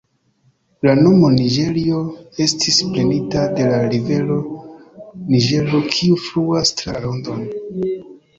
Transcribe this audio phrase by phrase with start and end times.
[0.85, 1.99] La nomo Niĝerio
[2.45, 4.39] estis prenita de la rivero
[5.35, 7.47] Niĝero kiu fluas tra la landon.